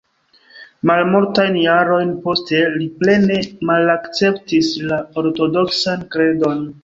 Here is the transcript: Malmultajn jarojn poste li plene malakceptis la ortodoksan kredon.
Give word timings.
Malmultajn 0.89 1.59
jarojn 1.63 2.13
poste 2.23 2.61
li 2.77 2.87
plene 3.03 3.37
malakceptis 3.71 4.71
la 4.93 4.99
ortodoksan 5.25 6.09
kredon. 6.17 6.65